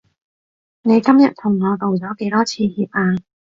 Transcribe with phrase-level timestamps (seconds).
[0.81, 3.21] 你今日同我道咗幾多次歉啊？